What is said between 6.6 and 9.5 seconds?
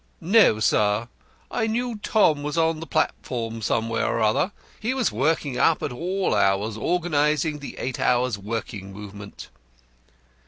organising the eight hours' working movement."